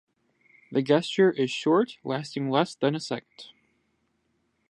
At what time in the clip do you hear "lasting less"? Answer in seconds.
2.03-2.73